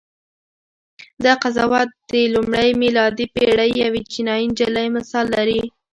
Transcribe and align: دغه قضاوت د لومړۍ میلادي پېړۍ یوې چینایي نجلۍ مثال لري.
دغه 1.23 1.37
قضاوت 1.43 1.89
د 2.11 2.13
لومړۍ 2.33 2.69
میلادي 2.83 3.25
پېړۍ 3.33 3.71
یوې 3.83 4.01
چینایي 4.11 4.45
نجلۍ 4.51 4.87
مثال 4.97 5.25
لري. 5.35 5.61